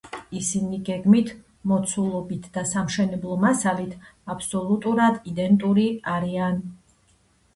ისინი 0.37 0.77
გეგმით, 0.85 1.27
მოცულობით 1.71 2.47
და 2.55 2.63
სამშენებლო 2.69 3.37
მასალით 3.43 3.93
აბსოლუტურად 4.35 5.19
იდენტური 5.33 5.85
არიან. 6.15 6.59